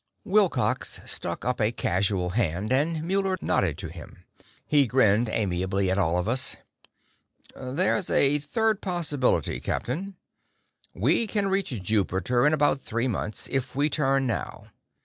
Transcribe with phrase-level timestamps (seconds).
[0.23, 4.25] Wilcox stuck up a casual hand, and Muller nodded to him.
[4.65, 6.57] He grinned amiably at all of us.
[7.55, 10.15] "There's a third possibility, Captain.
[10.95, 14.71] We can reach Jupiter in about three months, if we turn now.